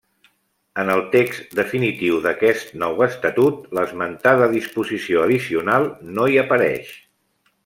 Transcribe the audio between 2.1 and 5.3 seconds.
d'aquest nou Estatut, l'esmentada disposició